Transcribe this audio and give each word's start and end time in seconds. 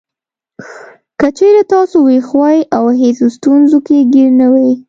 که 1.19 1.27
چېرې 1.37 1.61
تاسو 1.71 1.97
وېښ 2.07 2.27
وئ 2.39 2.59
او 2.77 2.83
هېڅ 2.99 3.17
ستونزو 3.35 3.77
کې 3.87 3.97
ګېر 4.13 4.29
نه 4.39 4.47
وئ. 4.53 4.71